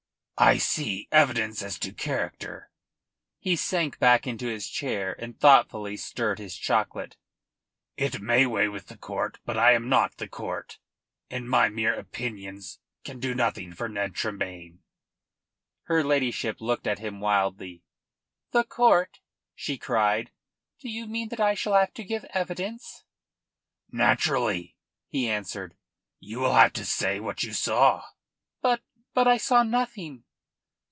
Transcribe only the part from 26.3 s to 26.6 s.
will